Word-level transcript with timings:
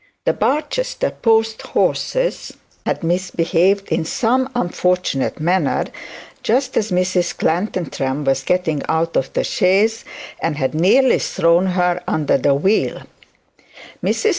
The 0.25 0.33
Barchester 0.33 1.11
post 1.11 1.61
horses 1.61 2.53
had 2.87 3.03
misbehaved 3.03 3.89
in 3.89 4.03
some 4.03 4.49
unfortunate 4.55 5.39
manner 5.39 5.85
just 6.41 6.75
as 6.75 6.89
Mrs 6.91 7.37
Clantantram 7.37 8.25
was 8.25 8.41
getting 8.41 8.81
out 8.89 9.15
of 9.15 9.31
the 9.33 9.43
chaise 9.43 10.03
and 10.41 10.57
had 10.57 10.73
nearly 10.73 11.19
thrown 11.19 11.67
her 11.67 12.01
under 12.07 12.39
the 12.39 12.55
wheel. 12.55 13.03